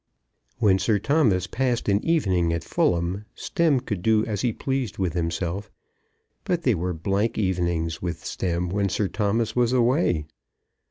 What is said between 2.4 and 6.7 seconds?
at Fulham, Stemm could do as he pleased with himself; but